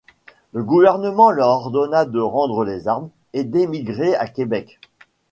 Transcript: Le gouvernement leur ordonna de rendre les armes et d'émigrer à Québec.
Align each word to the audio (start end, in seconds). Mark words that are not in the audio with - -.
Le 0.53 0.63
gouvernement 0.63 1.29
leur 1.29 1.47
ordonna 1.49 2.05
de 2.05 2.19
rendre 2.19 2.65
les 2.65 2.87
armes 2.87 3.11
et 3.33 3.43
d'émigrer 3.43 4.15
à 4.15 4.25
Québec. 4.27 4.79